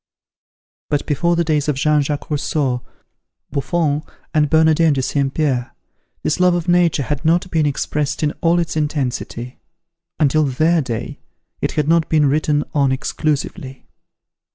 But 0.89 1.05
before 1.05 1.35
the 1.35 1.43
days 1.43 1.67
of 1.67 1.75
Jean 1.75 2.01
Jacques 2.01 2.31
Rousseau, 2.31 2.81
Buffon, 3.51 4.01
and 4.33 4.49
Bernardin 4.49 4.93
de 4.93 5.01
St. 5.03 5.31
Pierre, 5.31 5.75
this 6.23 6.39
love 6.39 6.55
of 6.55 6.67
Nature 6.67 7.03
had 7.03 7.23
not 7.23 7.51
been 7.51 7.67
expressed 7.67 8.23
in 8.23 8.31
all 8.41 8.57
its 8.57 8.75
intensity. 8.75 9.59
Until 10.19 10.45
their 10.45 10.81
day, 10.81 11.19
it 11.61 11.73
had 11.73 11.87
not 11.87 12.09
been 12.09 12.25
written 12.25 12.63
on 12.73 12.91
exclusively. 12.91 13.85